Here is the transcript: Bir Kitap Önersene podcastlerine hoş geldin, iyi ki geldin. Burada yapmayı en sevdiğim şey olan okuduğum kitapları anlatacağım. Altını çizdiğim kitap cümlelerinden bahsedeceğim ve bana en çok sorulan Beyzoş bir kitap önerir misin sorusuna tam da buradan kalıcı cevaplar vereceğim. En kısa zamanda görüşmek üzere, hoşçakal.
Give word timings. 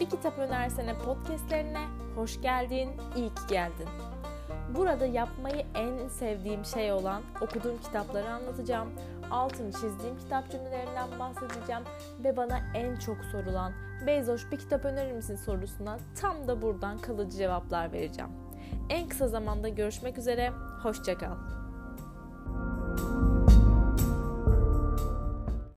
Bir 0.00 0.10
Kitap 0.10 0.38
Önersene 0.38 0.94
podcastlerine 0.98 1.86
hoş 2.14 2.40
geldin, 2.40 2.90
iyi 3.16 3.28
ki 3.28 3.42
geldin. 3.48 3.88
Burada 4.74 5.06
yapmayı 5.06 5.66
en 5.74 6.08
sevdiğim 6.08 6.64
şey 6.64 6.92
olan 6.92 7.22
okuduğum 7.40 7.78
kitapları 7.78 8.32
anlatacağım. 8.32 8.88
Altını 9.30 9.72
çizdiğim 9.72 10.18
kitap 10.18 10.50
cümlelerinden 10.50 11.08
bahsedeceğim 11.18 11.82
ve 12.24 12.36
bana 12.36 12.58
en 12.74 12.96
çok 12.96 13.16
sorulan 13.32 13.72
Beyzoş 14.06 14.52
bir 14.52 14.58
kitap 14.58 14.84
önerir 14.84 15.12
misin 15.12 15.36
sorusuna 15.36 15.98
tam 16.20 16.48
da 16.48 16.62
buradan 16.62 16.98
kalıcı 16.98 17.36
cevaplar 17.36 17.92
vereceğim. 17.92 18.30
En 18.88 19.08
kısa 19.08 19.28
zamanda 19.28 19.68
görüşmek 19.68 20.18
üzere, 20.18 20.50
hoşçakal. 20.82 21.59